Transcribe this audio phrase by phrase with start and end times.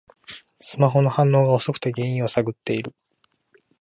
[0.59, 2.95] スマホの反応が遅くて原因を探ってる